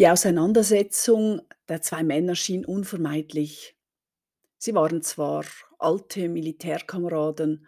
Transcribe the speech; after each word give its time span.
Die 0.00 0.08
Auseinandersetzung 0.08 1.42
der 1.68 1.82
2 1.82 2.04
Männer 2.04 2.34
schien 2.34 2.64
unvermeidlich. 2.64 3.76
Sie 4.56 4.74
waren 4.74 5.02
zwar 5.02 5.44
alte 5.78 6.30
Militärkameraden, 6.30 7.66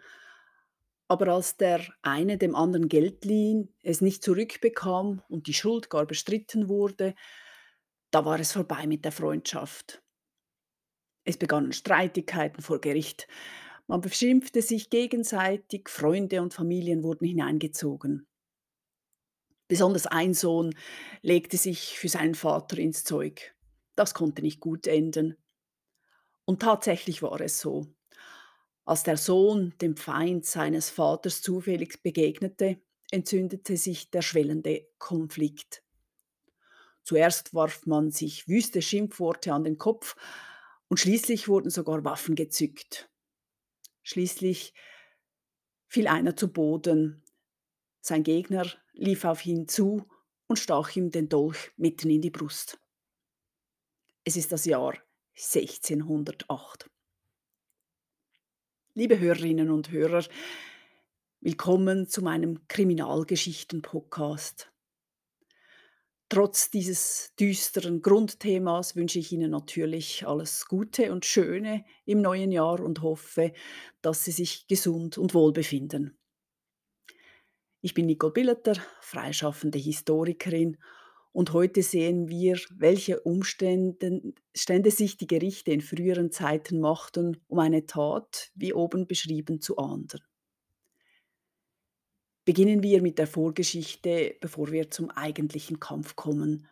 aber 1.07 1.27
als 1.27 1.57
der 1.57 1.85
eine 2.01 2.39
dem 2.39 2.55
anderen 2.55 2.87
Geld 2.87 3.23
lieh, 3.23 3.67
es 3.83 4.01
nicht 4.01 4.23
zurückbekam 4.23 5.21
und 5.29 5.45
die 5.45 5.53
Schuld 5.53 5.91
gar 5.91 6.07
bestritten 6.07 6.69
wurde, 6.69 7.13
da 8.09 8.25
war 8.25 8.39
es 8.39 8.53
vorbei 8.53 8.87
mit 8.87 9.05
der 9.05 9.11
Freundschaft. 9.11 10.01
Es 11.25 11.37
begannen 11.37 11.71
Streitigkeiten 11.71 12.63
vor 12.63 12.81
Gericht. 12.81 13.27
Man 13.85 14.01
beschimpfte 14.01 14.63
sich 14.63 14.89
gegenseitig, 14.89 15.87
Freunde 15.87 16.41
und 16.41 16.55
Familien 16.55 17.03
wurden 17.03 17.27
hineingezogen. 17.27 18.25
Besonders 19.67 20.07
ein 20.07 20.33
Sohn 20.33 20.75
legte 21.21 21.57
sich 21.57 21.97
für 21.97 22.09
seinen 22.09 22.35
Vater 22.35 22.77
ins 22.77 23.03
Zeug. 23.03 23.55
Das 23.95 24.13
konnte 24.13 24.41
nicht 24.41 24.59
gut 24.59 24.87
enden. 24.87 25.37
Und 26.45 26.61
tatsächlich 26.61 27.21
war 27.21 27.39
es 27.41 27.59
so. 27.59 27.87
Als 28.85 29.03
der 29.03 29.17
Sohn 29.17 29.73
dem 29.81 29.95
Feind 29.95 30.45
seines 30.45 30.89
Vaters 30.89 31.41
zufällig 31.41 32.03
begegnete, 32.03 32.81
entzündete 33.11 33.77
sich 33.77 34.11
der 34.11 34.21
schwellende 34.21 34.87
Konflikt. 34.97 35.83
Zuerst 37.03 37.53
warf 37.53 37.85
man 37.85 38.11
sich 38.11 38.47
wüste 38.47 38.81
Schimpfworte 38.81 39.53
an 39.53 39.63
den 39.63 39.77
Kopf 39.77 40.15
und 40.87 40.99
schließlich 40.99 41.47
wurden 41.47 41.69
sogar 41.69 42.03
Waffen 42.03 42.35
gezückt. 42.35 43.09
Schließlich 44.03 44.73
fiel 45.87 46.07
einer 46.07 46.35
zu 46.35 46.51
Boden. 46.51 47.23
Sein 48.01 48.23
Gegner 48.23 48.65
lief 48.93 49.25
auf 49.25 49.45
ihn 49.45 49.67
zu 49.67 50.05
und 50.47 50.57
stach 50.57 50.95
ihm 50.95 51.11
den 51.11 51.29
Dolch 51.29 51.71
mitten 51.77 52.09
in 52.09 52.21
die 52.21 52.29
Brust. 52.29 52.79
Es 54.23 54.37
ist 54.37 54.51
das 54.51 54.65
Jahr 54.65 54.93
1608. 55.35 56.89
Liebe 58.93 59.19
Hörerinnen 59.19 59.71
und 59.71 59.89
Hörer, 59.89 60.23
willkommen 61.41 62.07
zu 62.07 62.21
meinem 62.21 62.67
Kriminalgeschichten-Podcast. 62.67 64.69
Trotz 66.29 66.69
dieses 66.69 67.33
düsteren 67.39 68.01
Grundthemas 68.01 68.95
wünsche 68.95 69.19
ich 69.19 69.31
Ihnen 69.31 69.51
natürlich 69.51 70.25
alles 70.25 70.67
Gute 70.67 71.11
und 71.11 71.25
Schöne 71.25 71.85
im 72.05 72.21
neuen 72.21 72.51
Jahr 72.51 72.79
und 72.79 73.01
hoffe, 73.01 73.53
dass 74.01 74.23
Sie 74.23 74.31
sich 74.31 74.67
gesund 74.67 75.17
und 75.17 75.33
wohl 75.33 75.51
befinden. 75.51 76.17
Ich 77.85 77.93
bin 77.93 78.05
Nicole 78.05 78.31
Billeter, 78.31 78.75
freischaffende 79.01 79.77
Historikerin 79.77 80.77
und 81.33 81.51
heute 81.51 81.83
sehen 81.83 82.29
wir, 82.29 82.57
welche 82.77 83.19
Umstände 83.19 84.33
Stände 84.55 84.89
sich 84.89 85.17
die 85.17 85.27
Gerichte 85.27 85.73
in 85.73 85.81
früheren 85.81 86.31
Zeiten 86.31 86.79
machten, 86.79 87.43
um 87.47 87.59
eine 87.59 87.85
Tat, 87.85 88.51
wie 88.55 88.73
oben 88.73 89.05
beschrieben, 89.05 89.59
zu 89.59 89.77
ahnden. 89.77 90.21
Beginnen 92.45 92.83
wir 92.83 93.01
mit 93.01 93.19
der 93.19 93.27
Vorgeschichte, 93.27 94.37
bevor 94.39 94.71
wir 94.71 94.89
zum 94.89 95.09
eigentlichen 95.09 95.81
Kampf 95.81 96.15
kommen, 96.15 96.69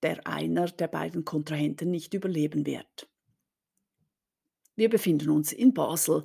der 0.00 0.28
einer 0.28 0.66
der 0.68 0.86
beiden 0.86 1.24
Kontrahenten 1.24 1.90
nicht 1.90 2.14
überleben 2.14 2.66
wird. 2.66 3.10
Wir 4.76 4.90
befinden 4.90 5.30
uns 5.30 5.52
in 5.52 5.74
Basel, 5.74 6.24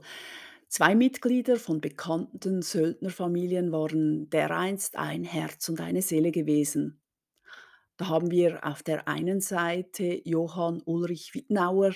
Zwei 0.68 0.96
Mitglieder 0.96 1.58
von 1.58 1.80
bekannten 1.80 2.62
Söldnerfamilien 2.62 3.72
waren 3.72 4.30
dereinst 4.30 4.98
ein 4.98 5.24
Herz 5.24 5.70
und 5.70 5.80
eine 5.80 6.02
Seele 6.02 6.32
gewesen. 6.32 7.02
Da 7.98 8.08
haben 8.08 8.30
wir 8.30 8.66
auf 8.66 8.84
der 8.84 9.08
einen 9.08 9.40
Seite 9.40 10.22
Johann 10.26 10.82
Ulrich 10.86 11.34
Wittnauer, 11.34 11.94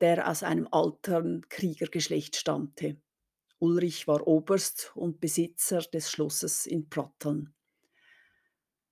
der 0.00 0.28
aus 0.28 0.42
einem 0.42 0.68
alten 0.70 1.48
Kriegergeschlecht 1.48 2.36
stammte. 2.36 2.96
Ulrich 3.58 4.06
war 4.06 4.26
Oberst 4.26 4.92
und 4.94 5.18
Besitzer 5.18 5.80
des 5.80 6.10
Schlosses 6.10 6.66
in 6.66 6.88
Pratteln. 6.88 7.54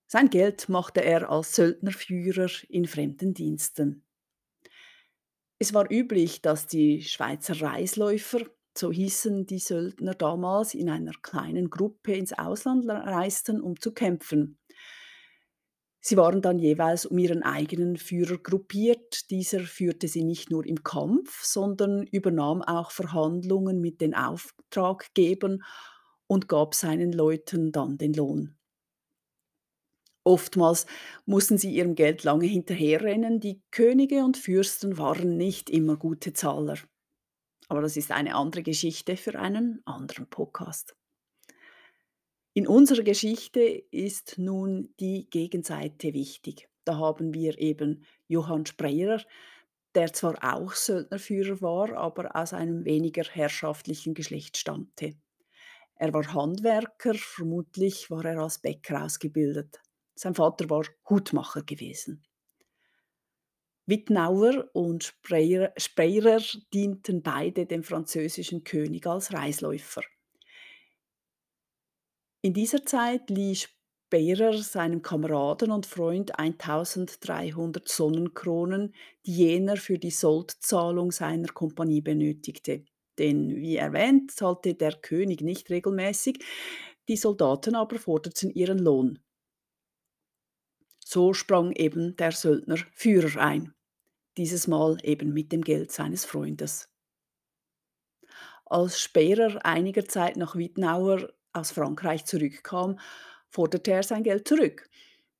Sein 0.06 0.31
Geld 0.31 0.69
machte 0.69 1.05
er 1.05 1.31
als 1.31 1.55
Söldnerführer 1.55 2.50
in 2.69 2.87
fremden 2.87 3.34
Diensten. 3.34 4.05
Es 5.59 5.75
war 5.75 5.91
üblich, 5.91 6.41
dass 6.43 6.67
die 6.67 7.03
Schweizer 7.03 7.61
Reisläufer 7.61 8.41
so 8.77 8.91
hießen 8.91 9.47
die 9.47 9.59
Söldner 9.59 10.15
damals, 10.15 10.75
in 10.75 10.91
einer 10.91 11.12
kleinen 11.23 11.71
Gruppe 11.71 12.15
ins 12.15 12.33
Ausland 12.33 12.89
reisten, 12.89 13.61
um 13.61 13.79
zu 13.81 13.93
kämpfen. 13.93 14.59
Sie 16.01 16.19
waren 16.19 16.43
dann 16.43 16.59
jeweils 16.59 17.07
um 17.07 17.17
ihren 17.17 17.43
eigenen 17.43 17.97
Führer 17.97 18.37
gruppiert. 18.37 19.31
Dieser 19.31 19.61
führte 19.61 20.07
sie 20.07 20.23
nicht 20.23 20.51
nur 20.51 20.67
im 20.67 20.83
Kampf, 20.83 21.43
sondern 21.43 22.07
übernahm 22.07 22.61
auch 22.61 22.91
Verhandlungen 22.91 23.81
mit 23.81 24.03
den 24.03 24.15
Auftraggebern 24.15 25.62
und 26.27 26.47
gab 26.47 26.75
seinen 26.75 27.12
Leuten 27.12 27.73
dann 27.73 27.97
den 27.97 28.12
Lohn. 28.12 28.56
Oftmals 30.23 30.85
mussten 31.25 31.56
sie 31.56 31.75
ihrem 31.75 31.95
Geld 31.95 32.25
lange 32.25 32.47
hinterherrennen, 32.47 33.41
die 33.41 33.62
Könige 33.71 34.25
und 34.25 34.37
Fürsten 34.37 34.99
waren 34.99 35.39
nicht 35.39 35.71
immer 35.71 35.97
gute 35.97 36.35
Zahler. 36.35 36.77
Aber 37.69 37.81
das 37.81 37.97
ist 37.97 38.11
eine 38.11 38.35
andere 38.35 38.63
Geschichte 38.63 39.17
für 39.17 39.39
einen 39.39 39.83
anderen 39.85 40.29
Podcast. 40.29 40.95
In 42.53 42.69
unserer 42.69 43.03
Geschichte 43.03 43.61
ist 43.91 44.39
nun 44.39 44.95
die 45.01 45.29
Gegenseite 45.29 46.15
wichtig. 46.15 46.69
Da 46.85 46.99
haben 46.99 47.35
wir 47.35 47.59
eben 47.59 48.05
Johann 48.29 48.67
Spreyer, 48.67 49.21
der 49.95 50.13
zwar 50.13 50.37
auch 50.43 50.73
Söldnerführer 50.73 51.61
war, 51.61 51.97
aber 51.97 52.37
aus 52.37 52.53
einem 52.53 52.85
weniger 52.85 53.25
herrschaftlichen 53.25 54.15
Geschlecht 54.15 54.57
stammte. 54.57 55.15
Er 55.97 56.13
war 56.13 56.35
Handwerker, 56.35 57.15
vermutlich 57.15 58.11
war 58.11 58.25
er 58.25 58.39
als 58.39 58.59
Bäcker 58.59 59.05
ausgebildet. 59.05 59.81
Sein 60.15 60.35
Vater 60.35 60.69
war 60.71 60.85
Hutmacher 61.09 61.63
gewesen. 61.63 62.23
Wittnauer 63.87 64.71
und 64.72 65.05
Speyerer, 65.05 65.72
Speyerer 65.77 66.41
dienten 66.72 67.22
beide 67.22 67.67
dem 67.67 67.83
französischen 67.83 68.65
König 68.65 69.06
als 69.06 69.33
Reisläufer. 69.33 70.03
In 72.41 72.55
dieser 72.55 72.84
Zeit 72.84 73.28
lieh 73.28 73.56
Speyerer 73.56 74.56
seinem 74.62 75.03
Kameraden 75.03 75.71
und 75.71 75.87
Freund 75.87 76.39
1300 76.39 77.89
Sonnenkronen, 77.89 78.94
die 79.27 79.33
jener 79.33 79.77
für 79.77 79.99
die 79.99 80.11
Soldzahlung 80.11 81.11
seiner 81.11 81.49
Kompanie 81.49 82.00
benötigte. 82.00 82.84
Denn, 83.19 83.55
wie 83.56 83.77
erwähnt, 83.77 84.31
zahlte 84.31 84.75
der 84.75 84.93
König 84.93 85.41
nicht 85.41 85.71
regelmäßig, 85.71 86.44
die 87.09 87.17
Soldaten 87.17 87.75
aber 87.75 87.99
forderten 87.99 88.50
ihren 88.50 88.78
Lohn. 88.78 89.19
So 91.05 91.35
sprang 91.35 91.73
eben 91.73 92.17
der 92.17 92.33
Söldner 92.33 92.79
Führer 92.93 93.41
ein, 93.41 93.75
dieses 94.39 94.67
Mal 94.67 94.97
eben 95.03 95.33
mit 95.33 95.53
dem 95.53 95.63
Geld 95.63 95.93
seines 95.93 96.25
Freundes. 96.25 96.89
Als 98.65 98.99
Speerer 99.01 99.65
einiger 99.65 100.07
Zeit 100.07 100.37
nach 100.37 100.57
Wittnauer 100.57 101.33
aus 101.53 101.71
Frankreich 101.71 102.25
zurückkam, 102.25 102.99
forderte 103.51 103.93
er 103.93 104.03
sein 104.03 104.23
Geld 104.23 104.49
zurück. 104.49 104.89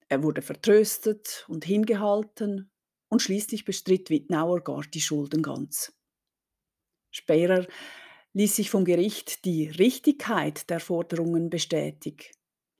Er 0.09 0.23
wurde 0.23 0.43
vertröstet 0.43 1.47
und 1.49 1.65
hingehalten 1.65 2.71
und 3.09 3.23
schließlich 3.23 3.65
bestritt 3.65 4.11
Wittnauer 4.11 4.63
gar 4.63 4.83
die 4.83 5.01
Schulden 5.01 5.43
ganz. 5.43 5.93
Speerer 7.11 7.67
ließ 8.35 8.57
sich 8.57 8.71
vom 8.71 8.85
Gericht 8.85 9.45
die 9.45 9.69
Richtigkeit 9.69 10.69
der 10.69 10.81
Forderungen 10.81 11.49
bestätigen. 11.49 12.27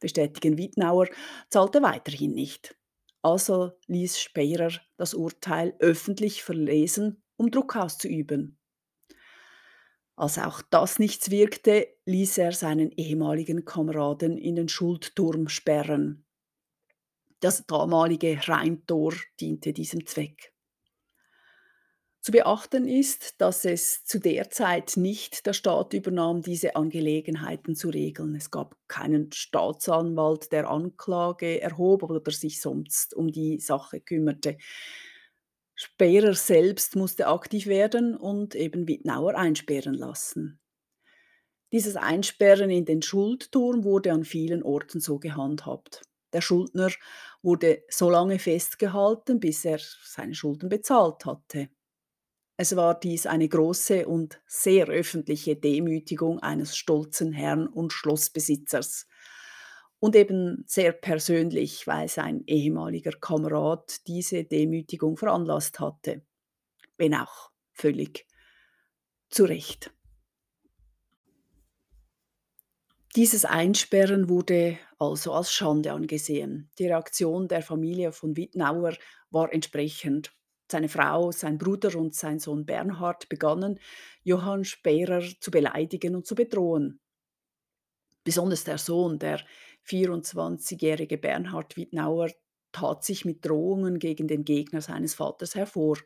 Bestätigen. 0.05 0.57
Wittnauer 0.57 1.09
zahlte 1.51 1.83
weiterhin 1.83 2.33
nicht. 2.33 2.77
Also 3.23 3.73
ließ 3.87 4.21
Speyerer 4.21 4.71
das 4.97 5.15
Urteil 5.15 5.75
öffentlich 5.81 6.43
verlesen, 6.43 7.23
um 7.37 7.51
Druck 7.51 7.75
auszuüben. 7.75 8.59
Als 10.17 10.39
auch 10.39 10.63
das 10.63 10.99
nichts 10.99 11.31
wirkte, 11.31 11.89
ließ 12.07 12.39
er 12.39 12.53
seinen 12.53 12.93
ehemaligen 12.93 13.65
Kameraden 13.65 14.39
in 14.39 14.55
den 14.55 14.69
Schuldturm 14.69 15.49
sperren. 15.49 16.25
Das 17.41 17.67
damalige 17.67 18.39
Rheintor 18.47 19.15
diente 19.41 19.73
diesem 19.73 20.07
Zweck. 20.07 20.54
Zu 22.25 22.33
beachten 22.33 22.89
ist, 22.89 23.39
dass 23.43 23.67
es 23.67 24.03
zu 24.07 24.19
der 24.19 24.49
Zeit 24.49 24.97
nicht 24.97 25.45
der 25.45 25.53
Staat 25.53 25.93
übernahm, 25.93 26.41
diese 26.41 26.75
Angelegenheiten 26.75 27.77
zu 27.77 27.91
regeln. 27.91 28.35
Es 28.35 28.51
gab 28.51 28.79
keinen 28.89 29.31
Staatsanwalt, 29.31 30.51
der 30.51 30.71
Anklage 30.71 31.61
erhob 31.61 32.03
oder 32.03 32.23
sich 32.31 32.63
sonst 32.63 33.13
um 33.13 33.31
die 33.31 33.61
Sache 33.61 34.01
kümmerte. 34.01 34.57
Speerer 35.75 36.33
selbst 36.33 36.97
musste 36.97 37.27
aktiv 37.27 37.67
werden 37.67 38.17
und 38.17 38.55
eben 38.55 38.89
Wittnauer 38.89 39.35
einsperren 39.35 39.93
lassen. 39.93 40.59
Dieses 41.73 41.97
Einsperren 41.97 42.71
in 42.71 42.87
den 42.87 43.03
Schuldturm 43.03 43.85
wurde 43.85 44.13
an 44.13 44.25
vielen 44.25 44.63
Orten 44.63 44.99
so 44.99 45.19
gehandhabt. 45.19 46.01
Der 46.33 46.41
Schuldner 46.41 46.89
wurde 47.43 47.83
so 47.91 48.09
lange 48.09 48.39
festgehalten, 48.39 49.41
bis 49.41 49.67
er 49.67 49.79
seine 50.03 50.35
Schulden 50.35 50.71
bezahlt 50.71 51.27
hatte. 51.27 51.69
Es 52.57 52.77
war 52.77 52.99
dies 52.99 53.27
eine 53.27 53.49
große 53.49 54.07
und 54.07 54.41
sehr 54.47 54.87
öffentliche 54.87 55.57
Demütigung 55.57 56.39
eines 56.39 56.77
stolzen 56.77 57.33
Herrn 57.33 57.67
und 57.67 57.93
Schlossbesitzers. 57.93 59.09
Und 59.99 60.15
eben 60.15 60.63
sehr 60.67 60.93
persönlich, 60.93 61.87
weil 61.87 62.09
sein 62.09 62.45
ehemaliger 62.47 63.13
Kamerad 63.13 64.07
diese 64.07 64.45
Demütigung 64.45 65.17
veranlasst 65.17 65.81
hatte, 65.81 66.23
wenn 66.97 67.15
auch 67.15 67.51
völlig 67.73 68.27
zu 69.31 69.45
Recht. 69.45 69.93
Dieses 73.17 73.45
Einsperren 73.45 74.29
wurde 74.29 74.79
also 74.99 75.33
als 75.33 75.53
Schande 75.53 75.93
angesehen. 75.93 76.71
Die 76.79 76.87
Reaktion 76.87 77.49
der 77.49 77.63
Familie 77.63 78.13
von 78.13 78.37
Wittnauer 78.37 78.95
war 79.31 79.53
entsprechend. 79.53 80.33
Seine 80.75 80.89
Frau, 80.89 81.31
sein 81.31 81.57
Bruder 81.57 81.95
und 81.95 82.17
sein 82.17 82.41
Sohn 82.41 82.67
Bernhard 82.67 83.29
begannen, 83.29 83.79
Johann 84.25 84.65
Sperer 84.65 85.23
zu 85.39 85.53
beleidigen 85.53 86.17
und 86.17 86.27
zu 86.27 86.35
bedrohen. 86.35 86.99
Besonders 88.25 88.65
der 88.65 88.79
Sohn, 88.79 89.21
der 89.21 89.41
24-jährige 89.87 91.17
Bernhard 91.17 91.77
Wittnauer, 91.77 92.29
tat 92.73 93.05
sich 93.05 93.25
mit 93.25 93.47
Drohungen 93.47 94.01
gegen 94.01 94.27
den 94.27 94.45
Gegner 94.45 94.81
seines 94.81 95.15
Vaters 95.15 95.55
hervor. 95.55 95.97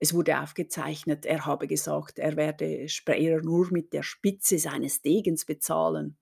Es 0.00 0.14
wurde 0.14 0.40
aufgezeichnet, 0.40 1.26
er 1.26 1.44
habe 1.44 1.68
gesagt, 1.68 2.18
er 2.18 2.36
werde 2.36 2.88
Speyer 2.88 3.42
nur 3.42 3.70
mit 3.72 3.92
der 3.92 4.02
Spitze 4.02 4.56
seines 4.58 5.02
Degens 5.02 5.44
bezahlen. 5.44 6.16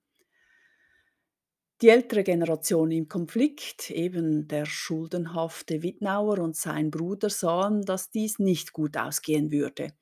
Die 1.81 1.89
ältere 1.89 2.23
Generation 2.23 2.91
im 2.91 3.07
Konflikt, 3.07 3.89
eben 3.89 4.47
der 4.47 4.65
schuldenhafte 4.65 5.81
Wittnauer 5.81 6.37
und 6.37 6.55
sein 6.55 6.91
Bruder, 6.91 7.31
sahen, 7.31 7.81
dass 7.81 8.11
dies 8.11 8.37
nicht 8.37 8.71
gut 8.71 8.97
ausgehen 8.97 9.51
würde. 9.51 9.93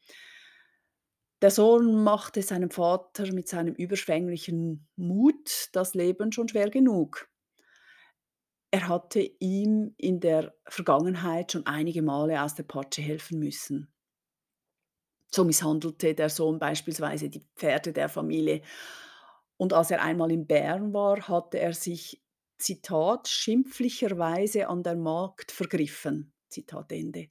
Der 1.42 1.52
Sohn 1.52 2.04
machte 2.04 2.42
seinem 2.42 2.70
Vater 2.70 3.32
mit 3.32 3.48
seinem 3.48 3.74
überschwänglichen 3.76 4.90
Mut 4.98 5.70
das 5.72 5.94
Leben 5.94 6.34
schon 6.34 6.50
schwer 6.50 6.70
genug. 6.70 7.30
Er 8.72 8.90
hatte 8.90 9.22
ihm 9.40 9.94
in 9.98 10.20
der 10.20 10.54
Vergangenheit 10.68 11.54
schon 11.54 11.66
einige 11.66 12.02
Male 12.02 12.44
aus 12.44 12.56
der 12.56 12.64
Patsche 12.64 13.02
helfen 13.02 13.40
müssen. 13.40 13.92
So 15.32 15.46
misshandelte 15.46 16.14
der 16.14 16.30
Sohn 16.30 16.60
beispielsweise 16.60 17.30
die 17.30 17.48
Pferde 17.56 17.94
der 17.94 18.10
Familie 18.10 18.64
und 19.60 19.74
als 19.74 19.92
er 19.92 20.02
einmal 20.02 20.32
in 20.32 20.48
Bern 20.48 20.94
war, 20.94 21.28
hatte 21.28 21.60
er 21.60 21.74
sich, 21.74 22.24
Zitat, 22.58 23.28
schimpflicherweise 23.28 24.70
an 24.70 24.84
der 24.84 24.96
Magd 24.96 25.52
vergriffen. 25.52 26.34
Zitat 26.50 26.92
Ende. 26.92 27.30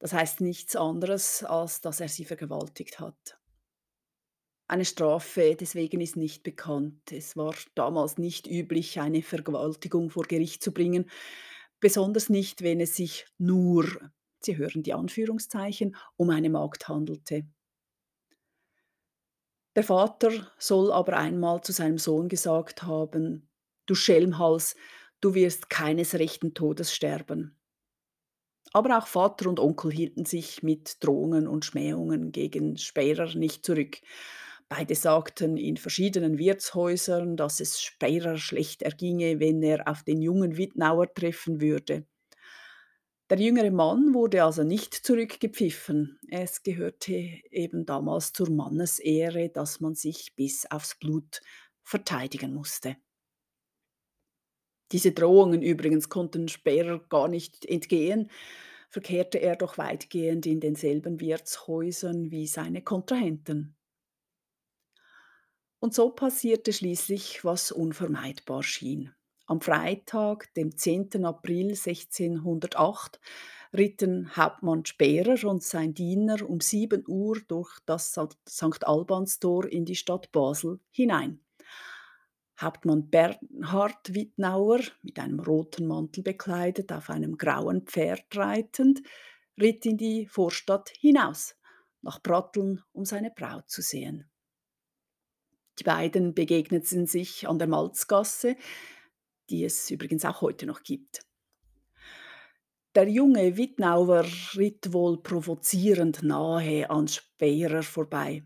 Das 0.00 0.12
heißt 0.12 0.40
nichts 0.40 0.74
anderes, 0.74 1.44
als 1.44 1.80
dass 1.80 2.00
er 2.00 2.08
sie 2.08 2.24
vergewaltigt 2.24 2.98
hat. 2.98 3.38
Eine 4.66 4.84
Strafe 4.84 5.54
deswegen 5.54 6.00
ist 6.00 6.16
nicht 6.16 6.42
bekannt. 6.42 7.12
Es 7.12 7.36
war 7.36 7.54
damals 7.76 8.18
nicht 8.18 8.48
üblich, 8.48 9.00
eine 9.00 9.22
Vergewaltigung 9.22 10.10
vor 10.10 10.24
Gericht 10.24 10.62
zu 10.62 10.72
bringen, 10.72 11.08
besonders 11.78 12.30
nicht, 12.30 12.62
wenn 12.62 12.80
es 12.80 12.96
sich 12.96 13.26
nur, 13.38 13.86
Sie 14.40 14.56
hören 14.56 14.82
die 14.82 14.94
Anführungszeichen, 14.94 15.94
um 16.16 16.30
eine 16.30 16.50
Magd 16.50 16.88
handelte. 16.88 17.46
Der 19.76 19.84
Vater 19.84 20.50
soll 20.58 20.90
aber 20.90 21.18
einmal 21.18 21.60
zu 21.60 21.72
seinem 21.72 21.98
Sohn 21.98 22.30
gesagt 22.30 22.84
haben: 22.84 23.50
„Du 23.84 23.94
Schelmhals, 23.94 24.76
du 25.20 25.34
wirst 25.34 25.68
keines 25.68 26.14
rechten 26.14 26.54
Todes 26.54 26.94
sterben.“ 26.94 27.58
Aber 28.74 28.98
auch 28.98 29.06
Vater 29.06 29.48
und 29.48 29.58
Onkel 29.60 29.90
hielten 29.92 30.24
sich 30.26 30.62
mit 30.62 31.02
Drohungen 31.04 31.46
und 31.46 31.64
Schmähungen 31.64 32.32
gegen 32.32 32.76
Sperer 32.76 33.34
nicht 33.34 33.64
zurück. 33.64 33.98
Beide 34.68 34.94
sagten 34.94 35.56
in 35.56 35.76
verschiedenen 35.78 36.36
Wirtshäusern, 36.38 37.36
dass 37.38 37.60
es 37.60 37.80
Sperer 37.82 38.36
schlecht 38.38 38.82
erginge, 38.82 39.40
wenn 39.40 39.62
er 39.62 39.88
auf 39.88 40.02
den 40.02 40.20
jungen 40.22 40.56
Wittnauer 40.58 41.12
treffen 41.12 41.60
würde. 41.62 42.06
Der 43.32 43.40
jüngere 43.40 43.70
Mann 43.70 44.12
wurde 44.12 44.44
also 44.44 44.62
nicht 44.62 44.92
zurückgepfiffen. 44.92 46.20
Es 46.28 46.62
gehörte 46.62 47.14
eben 47.50 47.86
damals 47.86 48.34
zur 48.34 48.50
Mannesehre, 48.50 49.48
dass 49.48 49.80
man 49.80 49.94
sich 49.94 50.34
bis 50.36 50.70
aufs 50.70 50.98
Blut 50.98 51.40
verteidigen 51.82 52.52
musste. 52.52 52.94
Diese 54.92 55.12
Drohungen 55.12 55.62
übrigens 55.62 56.10
konnten 56.10 56.46
Speer 56.48 56.98
gar 57.08 57.28
nicht 57.28 57.64
entgehen, 57.64 58.30
verkehrte 58.90 59.38
er 59.38 59.56
doch 59.56 59.78
weitgehend 59.78 60.44
in 60.44 60.60
denselben 60.60 61.18
Wirtshäusern 61.18 62.30
wie 62.30 62.46
seine 62.46 62.82
Kontrahenten. 62.82 63.78
Und 65.78 65.94
so 65.94 66.10
passierte 66.10 66.74
schließlich, 66.74 67.46
was 67.46 67.72
unvermeidbar 67.72 68.62
schien. 68.62 69.14
Am 69.52 69.60
Freitag, 69.60 70.54
dem 70.54 70.78
10. 70.78 71.26
April 71.26 71.72
1608, 71.72 73.20
ritten 73.74 74.34
Hauptmann 74.34 74.86
Sperer 74.86 75.46
und 75.46 75.62
sein 75.62 75.92
Diener 75.92 76.48
um 76.48 76.62
7 76.62 77.04
Uhr 77.06 77.38
durch 77.48 77.78
das 77.84 78.18
St. 78.48 78.84
Albanstor 78.86 79.66
in 79.66 79.84
die 79.84 79.94
Stadt 79.94 80.32
Basel 80.32 80.80
hinein. 80.90 81.38
Hauptmann 82.58 83.10
Bernhard 83.10 84.14
Wittnauer, 84.14 84.80
mit 85.02 85.18
einem 85.18 85.40
roten 85.40 85.86
Mantel 85.86 86.22
bekleidet, 86.22 86.90
auf 86.90 87.10
einem 87.10 87.36
grauen 87.36 87.82
Pferd 87.82 88.34
reitend, 88.34 89.02
ritt 89.60 89.84
in 89.84 89.98
die 89.98 90.26
Vorstadt 90.28 90.88
hinaus, 90.98 91.56
nach 92.00 92.22
Pratteln, 92.22 92.80
um 92.94 93.04
seine 93.04 93.30
Braut 93.30 93.68
zu 93.68 93.82
sehen. 93.82 94.30
Die 95.78 95.84
beiden 95.84 96.32
begegneten 96.32 97.06
sich 97.06 97.46
an 97.46 97.58
der 97.58 97.68
Malzgasse, 97.68 98.56
die 99.52 99.64
es 99.64 99.90
übrigens 99.90 100.24
auch 100.24 100.40
heute 100.40 100.66
noch 100.66 100.82
gibt. 100.82 101.24
Der 102.94 103.08
junge 103.08 103.56
Wittnauer 103.56 104.26
ritt 104.56 104.92
wohl 104.92 105.22
provozierend 105.22 106.22
nahe 106.22 106.90
an 106.90 107.08
Speyerer 107.08 107.82
vorbei. 107.82 108.44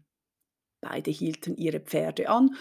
Beide 0.81 1.11
hielten 1.11 1.57
ihre 1.57 1.81
Pferde 1.81 2.29
an 2.29 2.55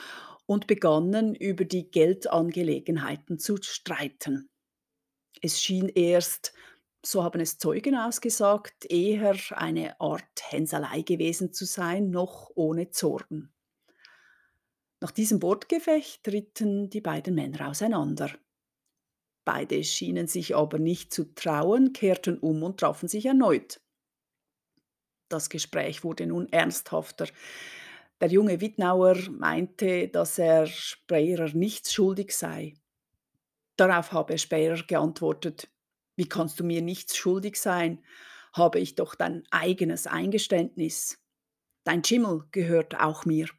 und 0.47 0.65
begannen 0.67 1.35
über 1.35 1.65
die 1.65 1.91
Geldangelegenheiten 1.91 3.37
zu 3.37 3.57
streiten. 3.61 4.49
Es 5.41 5.61
schien 5.61 5.89
erst, 5.89 6.53
so 7.05 7.23
haben 7.23 7.39
es 7.39 7.59
Zeugen 7.59 7.95
ausgesagt, 7.95 8.85
eher 8.89 9.35
eine 9.51 9.99
Art 9.99 10.23
Hänselei 10.41 11.01
gewesen 11.01 11.53
zu 11.53 11.65
sein, 11.65 12.09
noch 12.09 12.49
ohne 12.55 12.89
Zorn. 12.89 13.54
Nach 15.01 15.11
diesem 15.11 15.41
Wortgefecht 15.41 16.27
ritten 16.27 16.89
die 16.89 17.01
beiden 17.01 17.35
Männer 17.35 17.69
auseinander. 17.69 18.31
Beide 19.45 19.83
schienen 19.83 20.27
sich 20.27 20.55
aber 20.55 20.79
nicht 20.79 21.13
zu 21.13 21.35
trauen, 21.35 21.93
kehrten 21.93 22.39
um 22.39 22.63
und 22.63 22.79
trafen 22.79 23.07
sich 23.07 23.25
erneut. 23.25 23.79
Das 25.29 25.49
Gespräch 25.49 26.03
wurde 26.03 26.25
nun 26.25 26.51
ernsthafter. 26.51 27.27
Der 28.21 28.29
junge 28.29 28.61
Wittnauer 28.61 29.17
meinte, 29.29 30.07
dass 30.07 30.39
er 30.39 30.65
Speyerer 30.65 31.53
nichts 31.53 31.93
schuldig 31.93 32.35
sei. 32.35 32.73
Darauf 33.75 34.13
habe 34.13 34.37
Speyer 34.37 34.81
geantwortet, 34.87 35.69
wie 36.15 36.29
kannst 36.29 36.59
du 36.59 36.63
mir 36.63 36.81
nichts 36.81 37.17
schuldig 37.17 37.57
sein? 37.57 38.03
Habe 38.53 38.79
ich 38.79 38.95
doch 38.95 39.15
dein 39.15 39.43
eigenes 39.51 40.07
Eingeständnis. 40.07 41.21
Dein 41.83 42.03
Schimmel 42.03 42.45
gehört 42.51 42.97
auch 42.99 43.25
mir. 43.25 43.49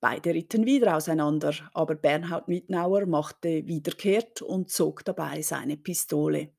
Beide 0.00 0.32
ritten 0.32 0.64
wieder 0.64 0.96
auseinander, 0.96 1.54
aber 1.74 1.94
Bernhard 1.94 2.48
Wittnauer 2.48 3.04
machte 3.04 3.66
wiederkehrt 3.66 4.40
und 4.40 4.70
zog 4.70 5.04
dabei 5.04 5.42
seine 5.42 5.76
Pistole. 5.76 6.54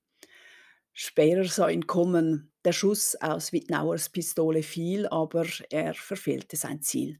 Speer 0.93 1.45
sah 1.45 1.69
ihn 1.69 1.87
kommen. 1.87 2.51
Der 2.63 2.73
Schuss 2.73 3.15
aus 3.15 3.51
Wittnauers 3.51 4.09
Pistole 4.09 4.61
fiel, 4.61 5.07
aber 5.07 5.47
er 5.71 5.95
verfehlte 5.95 6.55
sein 6.55 6.83
Ziel. 6.83 7.19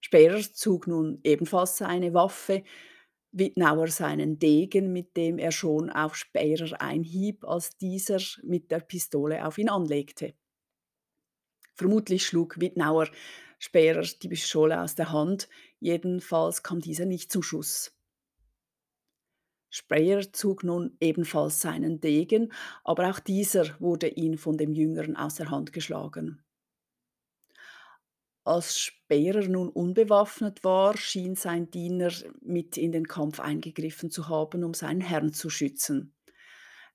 Speer 0.00 0.40
zog 0.52 0.88
nun 0.88 1.20
ebenfalls 1.22 1.76
seine 1.76 2.12
Waffe, 2.12 2.64
Wittnauer 3.30 3.86
seinen 3.86 4.40
Degen, 4.40 4.92
mit 4.92 5.16
dem 5.16 5.38
er 5.38 5.52
schon 5.52 5.90
auf 5.90 6.16
Speerer 6.16 6.80
einhieb, 6.80 7.44
als 7.44 7.76
dieser 7.76 8.18
mit 8.42 8.72
der 8.72 8.80
Pistole 8.80 9.46
auf 9.46 9.58
ihn 9.58 9.68
anlegte. 9.68 10.34
Vermutlich 11.76 12.26
schlug 12.26 12.60
Wittnauer 12.60 13.08
Speer 13.62 14.00
die 14.22 14.28
Pistole 14.28 14.80
aus 14.80 14.94
der 14.94 15.12
Hand, 15.12 15.46
jedenfalls 15.80 16.62
kam 16.62 16.80
dieser 16.80 17.04
nicht 17.04 17.30
zum 17.30 17.42
Schuss. 17.42 17.92
Speyer 19.68 20.32
zog 20.32 20.64
nun 20.64 20.96
ebenfalls 20.98 21.60
seinen 21.60 22.00
Degen, 22.00 22.54
aber 22.84 23.10
auch 23.10 23.20
dieser 23.20 23.78
wurde 23.78 24.08
ihn 24.08 24.38
von 24.38 24.56
dem 24.56 24.72
Jüngeren 24.72 25.14
aus 25.14 25.34
der 25.34 25.50
Hand 25.50 25.74
geschlagen. 25.74 26.42
Als 28.44 28.78
Speer 28.78 29.46
nun 29.46 29.68
unbewaffnet 29.68 30.64
war, 30.64 30.96
schien 30.96 31.36
sein 31.36 31.70
Diener 31.70 32.10
mit 32.40 32.78
in 32.78 32.92
den 32.92 33.06
Kampf 33.06 33.40
eingegriffen 33.40 34.10
zu 34.10 34.28
haben, 34.28 34.64
um 34.64 34.72
seinen 34.72 35.02
Herrn 35.02 35.34
zu 35.34 35.50
schützen. 35.50 36.14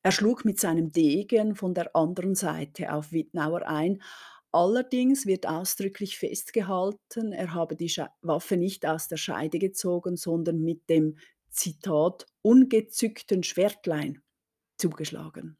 Er 0.01 0.11
schlug 0.11 0.45
mit 0.45 0.59
seinem 0.59 0.91
Degen 0.91 1.55
von 1.55 1.75
der 1.75 1.95
anderen 1.95 2.33
Seite 2.35 2.91
auf 2.91 3.11
Wittnauer 3.11 3.67
ein. 3.67 4.01
Allerdings 4.55 5.25
wird 5.25 5.47
ausdrücklich 5.47 6.17
festgehalten, 6.17 7.33
er 7.33 7.53
habe 7.53 7.75
die 7.75 7.93
Waffe 8.21 8.55
nicht 8.55 8.85
aus 8.85 9.09
der 9.09 9.17
Scheide 9.17 9.59
gezogen, 9.59 10.15
sondern 10.15 10.61
mit 10.61 10.89
dem, 10.89 11.17
Zitat, 11.49 12.25
ungezückten 12.41 13.43
Schwertlein 13.43 14.23
zugeschlagen. 14.77 15.57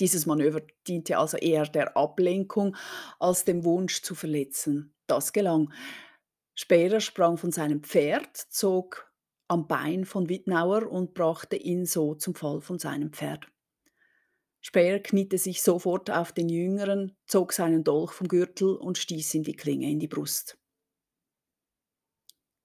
Dieses 0.00 0.26
Manöver 0.26 0.62
diente 0.88 1.16
also 1.16 1.36
eher 1.36 1.66
der 1.66 1.96
Ablenkung 1.96 2.76
als 3.20 3.44
dem 3.44 3.64
Wunsch 3.64 4.02
zu 4.02 4.16
verletzen. 4.16 4.92
Das 5.06 5.32
gelang. 5.32 5.72
Speer 6.56 7.00
sprang 7.00 7.36
von 7.36 7.52
seinem 7.52 7.84
Pferd, 7.84 8.36
zog 8.36 9.12
am 9.46 9.68
Bein 9.68 10.04
von 10.04 10.28
Wittnauer 10.28 10.90
und 10.90 11.14
brachte 11.14 11.54
ihn 11.54 11.86
so 11.86 12.16
zum 12.16 12.34
Fall 12.34 12.60
von 12.60 12.80
seinem 12.80 13.12
Pferd. 13.12 13.46
Speer 14.68 15.02
kniete 15.02 15.38
sich 15.38 15.62
sofort 15.62 16.10
auf 16.10 16.30
den 16.30 16.50
Jüngeren, 16.50 17.16
zog 17.26 17.54
seinen 17.54 17.84
Dolch 17.84 18.12
vom 18.12 18.28
Gürtel 18.28 18.76
und 18.76 18.98
stieß 18.98 19.32
ihm 19.32 19.42
die 19.42 19.56
Klinge 19.56 19.90
in 19.90 19.98
die 19.98 20.08
Brust. 20.08 20.58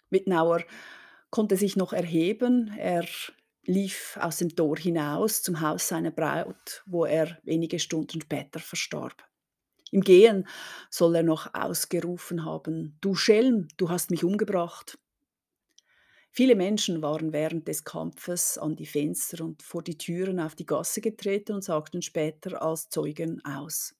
Wittnauer 0.09 0.65
konnte 1.29 1.55
sich 1.55 1.77
noch 1.77 1.93
erheben, 1.93 2.75
er 2.77 3.05
lief 3.61 4.17
aus 4.19 4.39
dem 4.39 4.53
Tor 4.53 4.77
hinaus 4.77 5.43
zum 5.43 5.61
Haus 5.61 5.87
seiner 5.87 6.11
Braut, 6.11 6.83
wo 6.85 7.05
er 7.05 7.39
wenige 7.43 7.79
Stunden 7.79 8.19
später 8.19 8.59
verstarb. 8.59 9.25
Im 9.89 10.01
Gehen 10.01 10.45
soll 10.89 11.15
er 11.15 11.23
noch 11.23 11.53
ausgerufen 11.53 12.43
haben, 12.43 12.97
Du 12.99 13.15
Schelm, 13.15 13.69
du 13.77 13.89
hast 13.89 14.11
mich 14.11 14.25
umgebracht. 14.25 14.99
Viele 16.35 16.55
Menschen 16.55 17.03
waren 17.03 17.31
während 17.31 17.67
des 17.67 17.83
Kampfes 17.83 18.57
an 18.57 18.75
die 18.75 18.87
Fenster 18.87 19.45
und 19.45 19.61
vor 19.61 19.83
die 19.83 19.99
Türen 19.99 20.39
auf 20.39 20.55
die 20.55 20.65
Gasse 20.65 20.99
getreten 20.99 21.53
und 21.53 21.63
sagten 21.63 22.01
später 22.01 22.59
als 22.63 22.89
Zeugen 22.89 23.39
aus. 23.45 23.95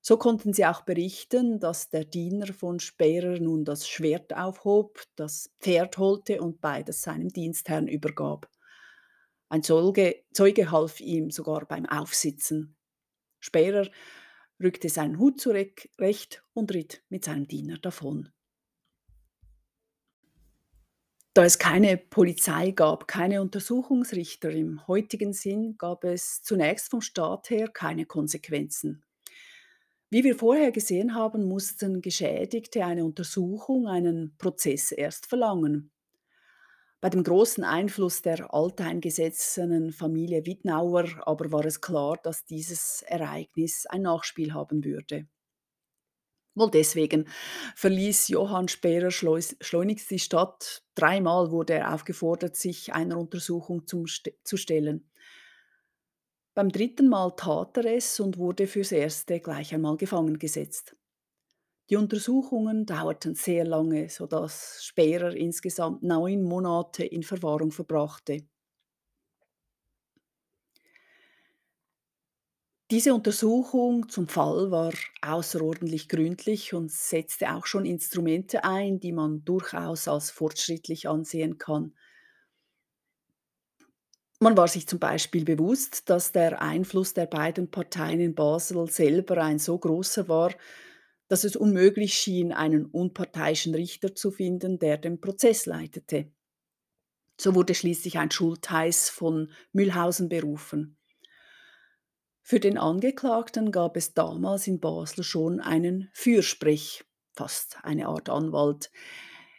So 0.00 0.16
konnten 0.16 0.52
sie 0.52 0.66
auch 0.66 0.82
berichten, 0.82 1.60
dass 1.60 1.88
der 1.88 2.04
Diener 2.04 2.52
von 2.52 2.80
Speerer 2.80 3.38
nun 3.38 3.64
das 3.64 3.88
Schwert 3.88 4.34
aufhob, 4.34 5.04
das 5.14 5.54
Pferd 5.60 5.98
holte 5.98 6.42
und 6.42 6.60
beides 6.60 7.02
seinem 7.02 7.28
Dienstherrn 7.28 7.86
übergab. 7.86 8.50
Ein 9.48 9.62
Zeuge, 9.62 10.24
Zeuge 10.32 10.72
half 10.72 10.98
ihm 11.00 11.30
sogar 11.30 11.64
beim 11.66 11.86
Aufsitzen. 11.86 12.76
Speerer 13.38 13.88
rückte 14.60 14.88
seinen 14.88 15.20
Hut 15.20 15.40
zurecht 15.40 16.42
und 16.54 16.74
ritt 16.74 17.04
mit 17.08 17.24
seinem 17.24 17.46
Diener 17.46 17.78
davon. 17.78 18.33
Da 21.34 21.44
es 21.44 21.58
keine 21.58 21.96
Polizei 21.96 22.70
gab, 22.70 23.08
keine 23.08 23.40
Untersuchungsrichter 23.40 24.50
im 24.50 24.86
heutigen 24.86 25.32
Sinn, 25.32 25.74
gab 25.76 26.04
es 26.04 26.44
zunächst 26.44 26.90
vom 26.90 27.00
Staat 27.00 27.50
her 27.50 27.66
keine 27.66 28.06
Konsequenzen. 28.06 29.02
Wie 30.10 30.22
wir 30.22 30.36
vorher 30.36 30.70
gesehen 30.70 31.16
haben, 31.16 31.42
mussten 31.48 32.00
Geschädigte 32.02 32.84
eine 32.84 33.04
Untersuchung, 33.04 33.88
einen 33.88 34.36
Prozess 34.38 34.92
erst 34.92 35.26
verlangen. 35.26 35.90
Bei 37.00 37.10
dem 37.10 37.24
großen 37.24 37.64
Einfluss 37.64 38.22
der 38.22 38.54
alteingesessenen 38.54 39.90
Familie 39.90 40.46
Wittnauer 40.46 41.06
aber 41.26 41.50
war 41.50 41.64
es 41.64 41.80
klar, 41.80 42.16
dass 42.22 42.44
dieses 42.44 43.02
Ereignis 43.08 43.86
ein 43.86 44.02
Nachspiel 44.02 44.54
haben 44.54 44.84
würde. 44.84 45.26
Wohl 46.54 46.70
deswegen 46.70 47.26
verließ 47.74 48.28
Johann 48.28 48.68
Speer 48.68 49.10
schleunigst 49.10 50.10
die 50.10 50.20
Stadt. 50.20 50.84
Dreimal 50.94 51.50
wurde 51.50 51.74
er 51.74 51.92
aufgefordert, 51.92 52.56
sich 52.56 52.92
einer 52.92 53.18
Untersuchung 53.18 53.86
zum 53.86 54.06
zu 54.06 54.56
stellen. 54.56 55.10
Beim 56.54 56.68
dritten 56.68 57.08
Mal 57.08 57.34
tat 57.36 57.76
er 57.78 57.96
es 57.96 58.20
und 58.20 58.38
wurde 58.38 58.68
fürs 58.68 58.92
Erste 58.92 59.40
gleich 59.40 59.74
einmal 59.74 59.96
gefangen 59.96 60.38
gesetzt. 60.38 60.96
Die 61.90 61.96
Untersuchungen 61.96 62.86
dauerten 62.86 63.34
sehr 63.34 63.64
lange, 63.64 64.08
sodass 64.08 64.82
Speerer 64.84 65.34
insgesamt 65.34 66.02
neun 66.02 66.44
Monate 66.44 67.04
in 67.04 67.24
Verwahrung 67.24 67.72
verbrachte. 67.72 68.46
Diese 72.90 73.12
Untersuchung 73.12 74.08
zum 74.08 74.26
Fall 74.26 74.70
war 74.70 74.94
außerordentlich 75.20 76.08
gründlich 76.08 76.72
und 76.72 76.90
setzte 76.90 77.52
auch 77.54 77.66
schon 77.66 77.84
Instrumente 77.84 78.64
ein, 78.64 79.00
die 79.00 79.12
man 79.12 79.44
durchaus 79.44 80.08
als 80.08 80.30
fortschrittlich 80.30 81.06
ansehen 81.08 81.58
kann. 81.58 81.94
Man 84.40 84.56
war 84.56 84.68
sich 84.68 84.86
zum 84.86 84.98
Beispiel 85.00 85.44
bewusst, 85.44 86.08
dass 86.10 86.30
der 86.32 86.60
Einfluss 86.62 87.14
der 87.14 87.26
beiden 87.26 87.70
Parteien 87.70 88.20
in 88.20 88.34
Basel 88.34 88.88
selber 88.88 89.38
ein 89.42 89.58
so 89.58 89.76
großer 89.78 90.28
war, 90.28 90.52
dass 91.28 91.44
es 91.44 91.56
unmöglich 91.56 92.14
schien, 92.14 92.52
einen 92.52 92.86
unparteiischen 92.86 93.74
Richter 93.74 94.14
zu 94.14 94.30
finden, 94.30 94.78
der 94.78 94.98
den 94.98 95.20
Prozess 95.20 95.66
leitete. 95.66 96.30
So 97.40 97.54
wurde 97.54 97.76
schließlich 97.76 98.18
ein 98.18 98.32
Schultheiß 98.32 99.08
von 99.08 99.52
Mühlhausen 99.72 100.28
berufen. 100.28 100.96
Für 102.46 102.60
den 102.60 102.76
Angeklagten 102.76 103.72
gab 103.72 103.96
es 103.96 104.12
damals 104.12 104.66
in 104.66 104.78
Basel 104.78 105.24
schon 105.24 105.60
einen 105.60 106.10
Fürsprech, 106.12 107.02
fast 107.32 107.78
eine 107.82 108.06
Art 108.06 108.28
Anwalt, 108.28 108.90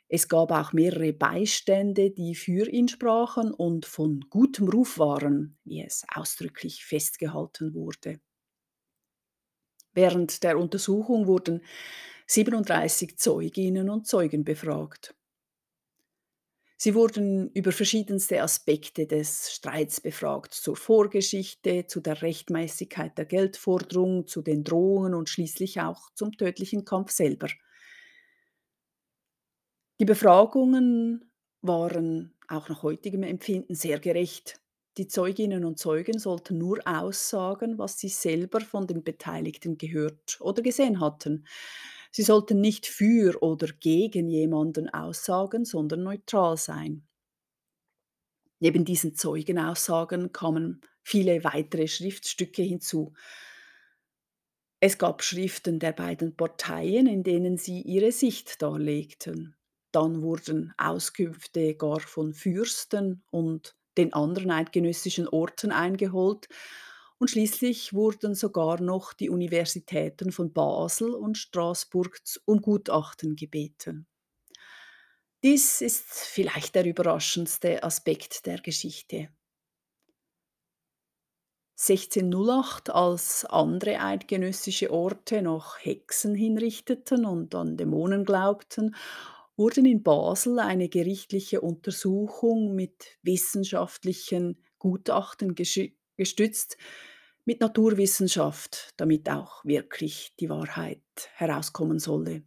es 0.08 0.28
gab 0.28 0.52
auch 0.52 0.72
mehrere 0.72 1.12
Beistände, 1.12 2.12
die 2.12 2.36
für 2.36 2.70
ihn 2.70 2.88
sprachen 2.88 3.52
und 3.52 3.88
von 3.88 4.24
gutem 4.30 4.70
Ruf 4.70 5.00
waren, 5.00 5.58
wie 5.64 5.82
es 5.82 6.06
ausdrücklich 6.14 6.86
festgehalten 6.86 7.74
wurde. 7.74 8.20
Während 9.94 10.44
der 10.44 10.60
Untersuchung 10.60 11.26
wurden 11.26 11.64
37 12.28 13.18
Zeuginnen 13.18 13.90
und 13.90 14.06
Zeugen 14.06 14.44
befragt. 14.44 15.16
Sie 16.78 16.94
wurden 16.96 17.50
über 17.52 17.72
verschiedenste 17.72 18.42
Aspekte 18.42 19.08
des 19.08 19.54
Streits 19.54 20.02
befragt, 20.02 20.54
zur 20.54 20.76
Vorgeschichte, 20.76 21.88
zu 21.88 22.02
der 22.02 22.22
Rechtmäßigkeit 22.22 23.18
der 23.18 23.26
Geldforderung, 23.26 24.28
zu 24.28 24.42
den 24.42 24.64
Drohungen 24.64 25.14
und 25.14 25.30
schließlich 25.30 25.82
auch 25.82 26.10
zum 26.16 26.32
tödlichen 26.34 26.84
Kampf 26.86 27.12
selber. 27.12 27.48
Die 30.00 30.06
Befragungen 30.06 31.32
waren 31.62 32.34
auch 32.48 32.70
nach 32.70 32.84
heutigem 32.84 33.24
Empfinden 33.24 33.76
sehr 33.76 34.00
gerecht. 34.00 34.62
Die 34.98 35.08
Zeuginnen 35.08 35.66
und 35.66 35.78
Zeugen 35.80 36.20
sollten 36.20 36.58
nur 36.58 36.80
aussagen, 36.86 37.78
was 37.78 37.98
sie 38.00 38.10
selber 38.10 38.62
von 38.62 38.88
den 38.88 39.04
Beteiligten 39.04 39.78
gehört 39.78 40.38
oder 40.40 40.62
gesehen 40.62 41.00
hatten. 41.02 41.46
Sie 42.16 42.24
sollten 42.24 42.62
nicht 42.62 42.86
für 42.86 43.44
oder 43.44 43.68
gegen 43.68 44.30
jemanden 44.30 44.88
aussagen, 44.88 45.66
sondern 45.66 46.04
neutral 46.04 46.56
sein. 46.56 47.06
Neben 48.62 48.86
diesen 48.86 49.16
Zeugenaussagen 49.16 50.32
kamen 50.32 50.80
viele 51.04 51.44
weitere 51.44 51.90
Schriftstücke 51.90 52.62
hinzu. 52.62 53.12
Es 54.80 54.98
gab 54.98 55.24
Schriften 55.24 55.78
der 55.80 55.92
beiden 55.92 56.38
Parteien, 56.38 57.06
in 57.06 57.24
denen 57.24 57.58
sie 57.58 57.82
ihre 57.82 58.14
Sicht 58.14 58.62
darlegten. 58.62 59.58
Dann 59.92 60.22
wurden 60.22 60.74
Auskünfte 60.78 61.76
gar 61.76 62.00
von 62.00 62.34
Fürsten 62.34 63.26
und 63.30 63.76
den 63.98 64.14
anderen 64.14 64.52
eidgenössischen 64.52 65.28
Orten 65.28 65.74
eingeholt 65.74 66.48
und 67.18 67.30
schließlich 67.30 67.94
wurden 67.94 68.36
sogar 68.36 68.82
noch 68.82 69.14
die 69.14 69.30
Universitäten 69.30 70.32
von 70.32 70.54
Basel 70.54 71.14
und 71.14 71.38
Straßburg 71.38 72.20
um 72.46 72.62
Gutachten 72.62 73.36
gebeten. 73.36 74.08
Dies 75.44 75.82
ist 75.82 76.12
vielleicht 76.12 76.76
der 76.76 76.86
überraschendste 76.86 77.84
Aspekt 77.84 78.46
der 78.46 78.60
Geschichte. 78.62 79.30
1608, 81.78 82.90
als 82.90 83.44
andere 83.46 84.00
eidgenössische 84.00 84.92
Orte 84.92 85.42
noch 85.42 85.78
Hexen 85.78 86.34
hinrichteten 86.34 87.26
und 87.26 87.54
an 87.54 87.76
Dämonen 87.76 88.24
glaubten 88.24 88.96
wurden 89.58 89.86
in 89.86 90.04
Basel 90.04 90.60
eine 90.60 90.90
gerichtliche 90.90 91.62
Untersuchung 91.62 92.76
mit 92.76 93.18
wissenschaftlichen 93.22 94.62
Gutachten 94.80 95.56
gestützt, 96.18 96.78
mit 97.46 97.62
Naturwissenschaft, 97.62 98.94
damit 98.98 99.30
auch 99.30 99.64
wirklich 99.66 100.34
die 100.40 100.50
Wahrheit 100.50 101.02
herauskommen 101.36 102.00
solle. 102.00 102.44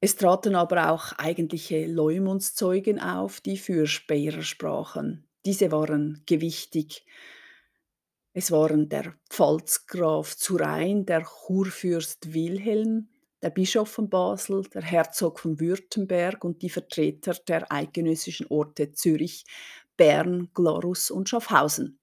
Es 0.00 0.16
traten 0.16 0.54
aber 0.54 0.90
auch 0.90 1.12
eigentliche 1.18 1.86
Leumundszeugen 1.86 3.00
auf, 3.00 3.40
die 3.40 3.58
für 3.58 3.86
Speyer 3.86 4.42
sprachen. 4.42 5.28
Diese 5.44 5.70
waren 5.72 6.22
gewichtig. 6.24 7.04
Es 8.32 8.50
waren 8.50 8.88
der 8.88 9.14
Pfalzgraf 9.28 10.36
zu 10.36 10.56
Rhein, 10.56 11.04
der 11.04 11.22
Kurfürst 11.22 12.32
Wilhelm, 12.32 13.08
der 13.42 13.50
Bischof 13.50 13.88
von 13.88 14.10
Basel, 14.10 14.62
der 14.74 14.82
Herzog 14.82 15.40
von 15.40 15.58
Württemberg 15.60 16.44
und 16.44 16.62
die 16.62 16.70
Vertreter 16.70 17.34
der 17.48 17.70
eidgenössischen 17.72 18.46
Orte 18.48 18.92
Zürich, 18.92 19.44
Bern, 19.96 20.50
Glarus 20.54 21.10
und 21.10 21.28
Schaffhausen. 21.28 21.98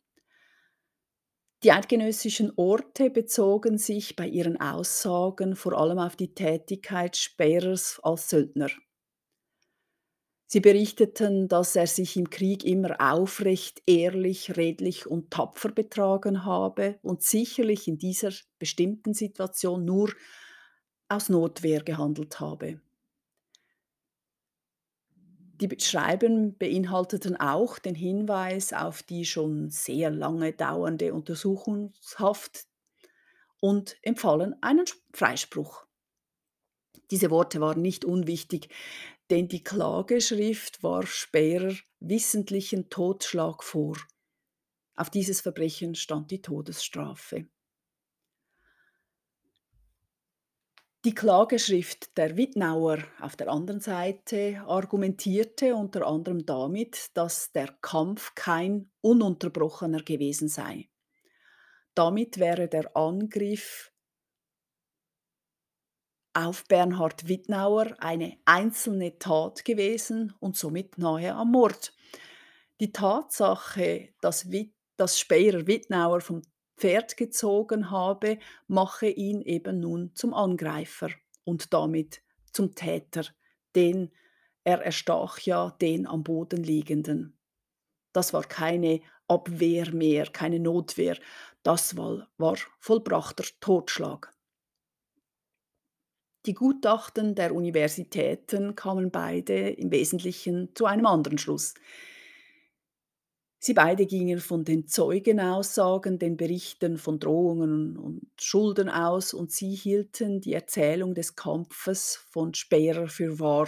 Die 1.63 1.71
eidgenössischen 1.71 2.51
Orte 2.55 3.09
bezogen 3.09 3.77
sich 3.79 4.15
bei 4.15 4.27
ihren 4.27 4.61
Aussagen 4.61 5.55
vor 5.55 5.73
allem 5.73 5.97
auf 5.97 6.15
die 6.15 6.33
Tätigkeit 6.33 7.17
Sperers 7.17 7.99
als 8.03 8.29
Söldner. 8.29 8.69
Sie 10.49 10.61
berichteten, 10.61 11.49
dass 11.49 11.75
er 11.75 11.87
sich 11.87 12.15
im 12.15 12.29
Krieg 12.29 12.63
immer 12.63 12.95
aufrecht, 13.01 13.81
ehrlich, 13.85 14.55
redlich 14.55 15.05
und 15.05 15.29
tapfer 15.29 15.71
betragen 15.71 16.45
habe 16.45 16.99
und 17.01 17.21
sicherlich 17.21 17.87
in 17.87 17.97
dieser 17.97 18.31
bestimmten 18.57 19.13
Situation 19.13 19.83
nur 19.83 20.13
aus 21.09 21.29
Notwehr 21.29 21.81
gehandelt 21.83 22.39
habe. 22.39 22.81
Die 25.59 25.69
Schreiben 25.79 26.55
beinhalteten 26.57 27.35
auch 27.35 27.79
den 27.79 27.95
Hinweis 27.95 28.73
auf 28.73 29.01
die 29.01 29.25
schon 29.25 29.71
sehr 29.71 30.11
lange 30.11 30.53
dauernde 30.53 31.13
Untersuchungshaft 31.13 32.67
und 33.59 33.97
empfahlen 34.03 34.55
einen 34.61 34.85
Freispruch. 35.13 35.87
Diese 37.09 37.31
Worte 37.31 37.59
waren 37.59 37.81
nicht 37.81 38.05
unwichtig, 38.05 38.69
denn 39.31 39.47
die 39.47 39.63
Klageschrift 39.63 40.83
warf 40.83 41.11
Speer 41.11 41.75
wissentlichen 41.99 42.89
Totschlag 42.89 43.63
vor. 43.63 43.97
Auf 44.95 45.09
dieses 45.09 45.41
Verbrechen 45.41 45.95
stand 45.95 46.29
die 46.29 46.41
Todesstrafe. 46.41 47.47
Die 51.07 51.15
Klageschrift 51.15 52.17
der 52.17 52.35
Wittnauer 52.35 52.97
auf 53.21 53.37
der 53.37 53.47
anderen 53.47 53.79
Seite 53.79 54.61
argumentierte 54.67 55.73
unter 55.73 56.05
anderem 56.05 56.45
damit, 56.45 57.15
dass 57.15 57.53
der 57.53 57.69
Kampf 57.81 58.35
kein 58.35 58.91
ununterbrochener 58.99 60.03
gewesen 60.03 60.49
sei. 60.49 60.89
Damit 61.95 62.39
wäre 62.39 62.67
der 62.67 62.93
Angriff 62.97 63.93
auf 66.33 66.65
Bernhard 66.65 67.29
Wittnauer 67.29 67.95
eine 67.99 68.37
einzelne 68.43 69.17
Tat 69.17 69.63
gewesen 69.63 70.33
und 70.41 70.57
somit 70.57 70.97
nahe 70.97 71.33
am 71.33 71.51
Mord. 71.51 71.93
Die 72.81 72.91
Tatsache, 72.91 74.09
dass, 74.19 74.51
Witt, 74.51 74.75
dass 74.97 75.17
Speyer 75.17 75.67
Wittnauer 75.67 76.19
vom 76.19 76.41
Pferd 76.77 77.17
gezogen 77.17 77.91
habe, 77.91 78.37
mache 78.67 79.07
ihn 79.07 79.41
eben 79.41 79.79
nun 79.79 80.11
zum 80.15 80.33
Angreifer 80.33 81.09
und 81.43 81.73
damit 81.73 82.21
zum 82.51 82.75
Täter, 82.75 83.25
denn 83.75 84.11
er 84.63 84.81
erstach 84.81 85.39
ja 85.39 85.71
den 85.81 86.07
am 86.07 86.23
Boden 86.23 86.63
liegenden. 86.63 87.37
Das 88.13 88.33
war 88.33 88.43
keine 88.43 89.01
Abwehr 89.27 89.93
mehr, 89.93 90.27
keine 90.27 90.59
Notwehr, 90.59 91.17
das 91.63 91.97
war, 91.97 92.29
war 92.37 92.57
vollbrachter 92.79 93.43
Totschlag. 93.59 94.33
Die 96.45 96.53
Gutachten 96.53 97.35
der 97.35 97.53
Universitäten 97.53 98.75
kamen 98.75 99.11
beide 99.11 99.71
im 99.71 99.91
Wesentlichen 99.91 100.73
zu 100.75 100.85
einem 100.85 101.05
anderen 101.05 101.37
Schluss. 101.37 101.73
Sie 103.59 103.73
beide 103.73 104.05
gingen 104.05 104.39
von 104.39 104.63
den 104.63 104.87
Zeugenaussagen, 104.87 106.19
den 106.19 106.37
Berichten 106.37 106.97
von 106.97 107.19
Drohungen 107.19 107.97
und 107.97 108.21
Schulden 108.39 108.87
aus 108.87 109.33
und 109.33 109.51
sie 109.51 109.73
hielten 109.73 110.41
die 110.41 110.53
Erzählung 110.53 111.15
des 111.15 111.35
Kampfes 111.35 112.15
von 112.29 112.53
Speer 112.53 113.07
für 113.07 113.39
wahr, 113.39 113.67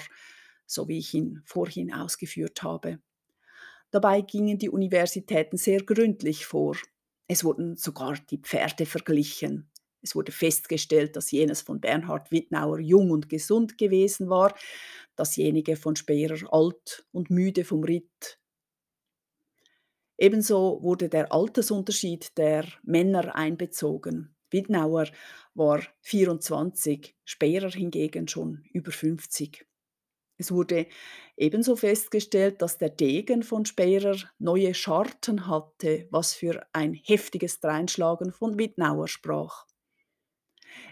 so 0.68 0.88
wie 0.88 1.00
ich 1.00 1.14
ihn 1.16 1.42
vorhin 1.46 1.92
ausgeführt 1.92 2.62
habe. 2.62 3.00
Dabei 3.90 4.22
gingen 4.22 4.60
die 4.60 4.70
Universitäten 4.70 5.58
sehr 5.58 5.82
gründlich 5.82 6.46
vor. 6.46 6.78
Es 7.28 7.44
wurden 7.44 7.76
sogar 7.76 8.16
die 8.30 8.38
Pferde 8.38 8.86
verglichen. 8.86 9.72
Es 10.02 10.16
wurde 10.16 10.32
festgestellt, 10.32 11.16
dass 11.16 11.32
jenes 11.32 11.62
von 11.62 11.82
Bernhard 11.82 12.32
Wittnauer 12.32 12.80
jung 12.80 13.10
und 13.10 13.28
gesund 13.28 13.78
gewesen 13.80 14.30
war, 14.30 14.56
dasjenige 15.16 15.76
von 15.76 15.96
Speerer 15.96 16.54
alt 16.54 17.06
und 17.12 17.32
müde 17.32 17.66
vom 17.66 17.84
Ritt. 17.84 18.39
Ebenso 20.22 20.84
wurde 20.84 21.08
der 21.08 21.32
Altersunterschied 21.32 22.38
der 22.38 22.66
Männer 22.84 23.36
einbezogen. 23.36 24.36
Wittnauer 24.52 25.06
war 25.54 25.82
24, 26.02 27.16
Speerer 27.24 27.70
hingegen 27.70 28.28
schon 28.28 28.66
über 28.74 28.92
50. 28.92 29.66
Es 30.38 30.52
wurde 30.52 30.88
ebenso 31.38 31.78
festgestellt, 31.78 32.62
dass 32.62 32.78
der 32.78 32.90
Degen 32.90 33.44
von 33.44 33.66
Speerer 33.66 34.18
neue 34.40 34.74
Scharten 34.74 35.48
hatte, 35.48 36.10
was 36.12 36.34
für 36.34 36.68
ein 36.74 36.96
heftiges 36.96 37.62
Dreinschlagen 37.62 38.34
von 38.34 38.60
Wittnauer 38.60 39.08
sprach. 39.08 39.68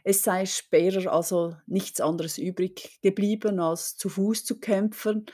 Es 0.06 0.24
sei 0.24 0.46
Speerer 0.46 1.12
also 1.12 1.58
nichts 1.66 2.00
anderes 2.00 2.38
übrig 2.38 3.00
geblieben, 3.02 3.60
als 3.60 3.98
zu 3.98 4.08
Fuß 4.08 4.46
zu 4.46 4.58
kämpfen 4.62 5.26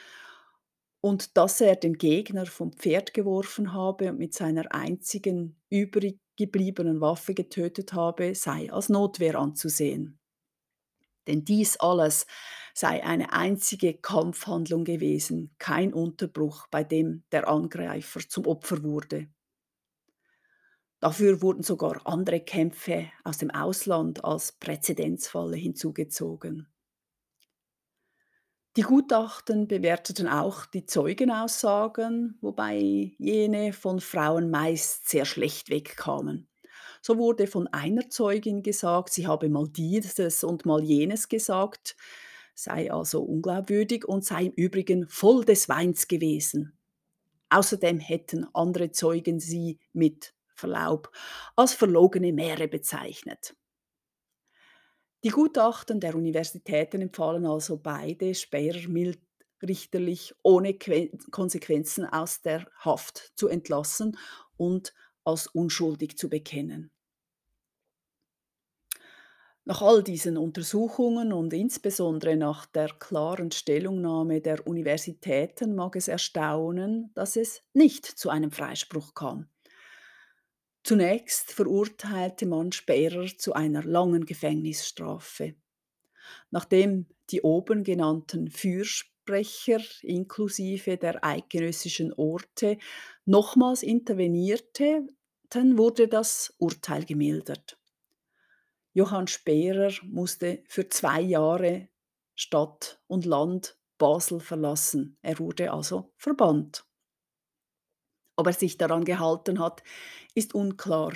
und 1.03 1.35
dass 1.35 1.59
er 1.59 1.75
den 1.75 1.97
Gegner 1.97 2.45
vom 2.45 2.71
Pferd 2.71 3.13
geworfen 3.13 3.73
habe 3.73 4.09
und 4.09 4.19
mit 4.19 4.33
seiner 4.33 4.73
einzigen 4.73 5.61
übrig 5.69 6.17
gebliebenen 6.37 7.01
Waffe 7.01 7.33
getötet 7.33 7.91
habe, 7.91 8.33
sei 8.35 8.71
als 8.71 8.87
Notwehr 8.87 9.37
anzusehen. 9.37 10.17
Denn 11.27 11.43
dies 11.43 11.75
alles 11.77 12.25
sei 12.73 13.03
eine 13.03 13.33
einzige 13.33 13.95
Kampfhandlung 13.95 14.85
gewesen, 14.85 15.53
kein 15.59 15.93
Unterbruch, 15.93 16.67
bei 16.71 16.85
dem 16.85 17.25
der 17.33 17.49
Angreifer 17.49 18.21
zum 18.21 18.47
Opfer 18.47 18.81
wurde. 18.83 19.27
Dafür 21.01 21.41
wurden 21.41 21.63
sogar 21.63 21.99
andere 22.07 22.39
Kämpfe 22.39 23.11
aus 23.25 23.37
dem 23.39 23.51
Ausland 23.51 24.23
als 24.23 24.53
Präzedenzfalle 24.53 25.57
hinzugezogen. 25.57 26.72
Die 28.75 28.81
Gutachten 28.81 29.67
bewerteten 29.67 30.27
auch 30.27 30.65
die 30.65 30.87
Zeugenaussagen, 30.87 32.39
wobei 32.41 33.11
jene 33.19 33.71
von 33.71 33.99
Frauen 33.99 34.49
meist 34.49 35.07
sehr 35.07 35.25
schlecht 35.25 35.69
wegkamen. 35.69 36.47
So 36.99 37.19
wurde 37.19 37.45
von 37.45 37.67
einer 37.67 38.09
Zeugin 38.09 38.63
gesagt, 38.63 39.13
sie 39.13 39.27
habe 39.27 39.47
mal 39.47 39.67
dieses 39.67 40.43
und 40.43 40.65
mal 40.65 40.83
jenes 40.83 41.29
gesagt, 41.29 41.95
sei 42.55 42.91
also 42.91 43.21
unglaubwürdig 43.21 44.05
und 44.05 44.25
sei 44.25 44.45
im 44.45 44.53
Übrigen 44.53 45.07
voll 45.07 45.45
des 45.45 45.69
Weins 45.69 46.07
gewesen. 46.07 46.75
Außerdem 47.49 47.99
hätten 47.99 48.47
andere 48.55 48.89
Zeugen 48.89 49.39
sie 49.39 49.77
mit 49.91 50.33
Verlaub 50.55 51.11
als 51.55 51.73
verlogene 51.73 52.33
Mähre 52.33 52.67
bezeichnet. 52.67 53.55
Die 55.23 55.29
Gutachten 55.29 55.99
der 55.99 56.13
Universitäten 56.15 57.01
empfahlen 57.01 57.45
also 57.47 57.77
beide 57.77 58.35
Speyer 58.35 58.87
mildrichterlich 58.87 60.35
ohne 60.43 60.77
Konsequenzen 61.31 62.05
aus 62.05 62.41
der 62.41 62.67
Haft 62.77 63.31
zu 63.35 63.47
entlassen 63.47 64.17
und 64.55 64.93
als 65.23 65.47
unschuldig 65.47 66.15
zu 66.17 66.29
bekennen. 66.29 66.91
Nach 69.65 69.81
all 69.81 70.03
diesen 70.03 70.37
Untersuchungen 70.37 71.33
und 71.33 71.51
insbesondere 71.51 72.37
nach 72.37 72.65
der 72.65 72.87
klaren 72.87 73.51
Stellungnahme 73.51 74.39
der 74.39 74.65
Universitäten 74.65 75.75
mag 75.75 75.97
es 75.97 76.07
erstaunen, 76.07 77.11
dass 77.13 77.35
es 77.35 77.61
nicht 77.73 78.05
zu 78.05 78.29
einem 78.29 78.51
Freispruch 78.51 79.13
kam. 79.13 79.49
Zunächst 80.83 81.51
verurteilte 81.51 82.45
man 82.45 82.71
Sperrer 82.73 83.27
zu 83.37 83.53
einer 83.53 83.83
langen 83.83 84.25
Gefängnisstrafe. 84.25 85.55
Nachdem 86.51 87.07
die 87.29 87.41
oben 87.41 87.83
genannten 87.83 88.49
Fürsprecher 88.49 89.79
inklusive 90.01 90.97
der 90.97 91.23
eidgenössischen 91.23 92.13
Orte 92.13 92.77
nochmals 93.25 93.81
intervenierten, 93.83 95.15
wurde 95.55 96.07
das 96.07 96.53
Urteil 96.57 97.05
gemildert. 97.05 97.77
Johann 98.93 99.27
Speerer 99.27 99.93
musste 100.03 100.63
für 100.67 100.89
zwei 100.89 101.21
Jahre 101.21 101.89
Stadt 102.35 102.99
und 103.07 103.25
Land 103.25 103.77
Basel 103.97 104.39
verlassen. 104.39 105.17
Er 105.21 105.39
wurde 105.39 105.71
also 105.71 106.11
verbannt. 106.17 106.85
Ob 108.35 108.47
er 108.47 108.53
sich 108.53 108.77
daran 108.77 109.05
gehalten 109.05 109.59
hat, 109.59 109.83
ist 110.33 110.55
unklar. 110.55 111.13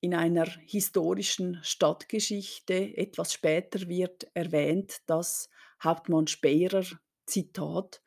In 0.00 0.14
einer 0.14 0.46
historischen 0.66 1.58
Stadtgeschichte 1.62 2.96
etwas 2.96 3.32
später 3.32 3.88
wird 3.88 4.28
erwähnt, 4.34 5.02
dass 5.06 5.48
Hauptmann 5.82 6.26
Speerer, 6.26 6.84
Zitat, 7.26 8.02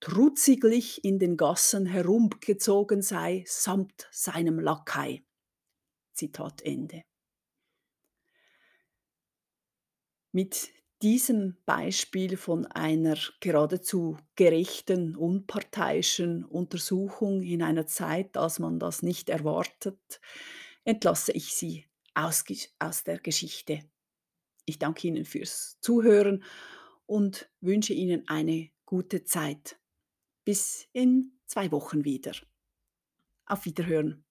trutziglich 0.00 1.04
in 1.04 1.18
den 1.18 1.36
Gassen 1.36 1.86
herumgezogen 1.86 3.02
sei 3.02 3.44
samt 3.46 4.08
seinem 4.10 4.58
Lakai. 4.58 5.24
Zitat 6.14 6.62
Ende. 6.62 7.02
Mit 10.32 10.70
diesem 11.02 11.56
Beispiel 11.66 12.36
von 12.36 12.66
einer 12.66 13.18
geradezu 13.40 14.16
gerechten, 14.34 15.14
unparteiischen 15.16 16.44
Untersuchung 16.44 17.42
in 17.42 17.62
einer 17.62 17.86
Zeit, 17.86 18.36
als 18.36 18.58
man 18.58 18.78
das 18.78 19.02
nicht 19.02 19.28
erwartet, 19.28 20.20
entlasse 20.84 21.32
ich 21.32 21.54
Sie 21.54 21.86
aus, 22.14 22.44
aus 22.78 23.04
der 23.04 23.18
Geschichte. 23.18 23.80
Ich 24.64 24.78
danke 24.78 25.06
Ihnen 25.08 25.24
fürs 25.24 25.78
Zuhören 25.80 26.42
und 27.06 27.50
wünsche 27.60 27.92
Ihnen 27.92 28.26
eine 28.28 28.70
gute 28.84 29.24
Zeit. 29.24 29.78
Bis 30.44 30.88
in 30.92 31.38
zwei 31.46 31.70
Wochen 31.72 32.04
wieder. 32.04 32.32
Auf 33.46 33.64
Wiederhören. 33.64 34.25